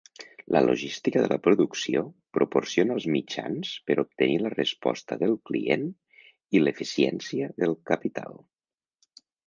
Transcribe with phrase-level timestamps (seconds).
[0.53, 2.01] La logística de la producció
[2.37, 5.87] proporciona els mitjans per obtenir la resposta del client
[6.59, 8.45] i l'eficiència del capital.